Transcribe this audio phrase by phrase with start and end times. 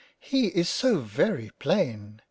[0.19, 2.09] He is so very plain!